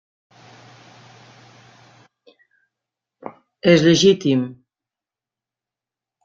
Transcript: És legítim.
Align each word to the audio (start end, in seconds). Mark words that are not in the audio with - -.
És 3.73 3.85
legítim. 3.89 4.43